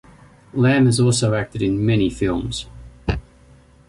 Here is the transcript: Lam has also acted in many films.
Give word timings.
Lam 0.55 0.87
has 0.87 0.99
also 0.99 1.35
acted 1.35 1.61
in 1.61 1.85
many 1.85 2.09
films. 2.09 2.65